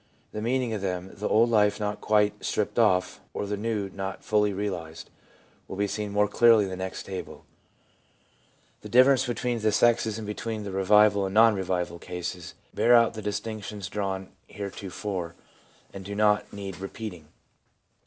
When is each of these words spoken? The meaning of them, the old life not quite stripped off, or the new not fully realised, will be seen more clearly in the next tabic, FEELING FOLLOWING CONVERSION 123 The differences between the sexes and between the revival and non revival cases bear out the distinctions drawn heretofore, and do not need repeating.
The 0.31 0.41
meaning 0.41 0.73
of 0.73 0.81
them, 0.81 1.11
the 1.13 1.27
old 1.29 1.51
life 1.51 1.79
not 1.79 2.01
quite 2.01 2.43
stripped 2.43 2.79
off, 2.79 3.19
or 3.35 3.45
the 3.45 3.55
new 3.55 3.91
not 3.91 4.23
fully 4.23 4.51
realised, 4.51 5.11
will 5.67 5.75
be 5.75 5.85
seen 5.85 6.11
more 6.11 6.27
clearly 6.27 6.63
in 6.63 6.71
the 6.71 6.75
next 6.75 7.03
tabic, 7.03 7.25
FEELING 7.25 7.37
FOLLOWING 7.37 7.43
CONVERSION 8.81 8.81
123 8.81 8.81
The 8.81 8.89
differences 8.89 9.27
between 9.27 9.59
the 9.59 9.71
sexes 9.71 10.17
and 10.17 10.25
between 10.25 10.63
the 10.63 10.71
revival 10.71 11.25
and 11.27 11.35
non 11.35 11.53
revival 11.53 11.99
cases 11.99 12.55
bear 12.73 12.95
out 12.95 13.13
the 13.13 13.21
distinctions 13.21 13.89
drawn 13.89 14.29
heretofore, 14.47 15.35
and 15.93 16.03
do 16.03 16.15
not 16.15 16.51
need 16.51 16.79
repeating. 16.79 17.27